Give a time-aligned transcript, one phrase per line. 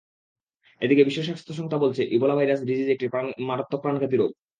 [0.81, 3.05] এদিকে বিশ্ব স্বাস্থ্য সংস্থা বলছে, ইবোলা ভাইরাস ডিজিজ একটি
[3.49, 4.31] মারাত্মক প্রাণঘাতী রোগ।